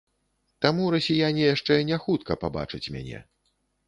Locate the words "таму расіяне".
0.65-1.43